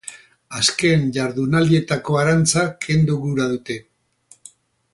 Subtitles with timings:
[0.59, 3.77] Azken jardunaldietako arantza kendu gura dute.